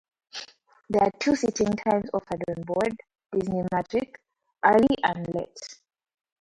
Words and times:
There 0.89 1.03
are 1.03 1.11
two 1.19 1.35
seating 1.35 1.73
times 1.75 2.09
offered 2.11 2.43
on 2.49 2.63
board 2.63 2.97
"Disney 3.31 3.61
Magic"- 3.71 4.19
early 4.65 4.97
and 5.03 5.31
late. 5.35 5.79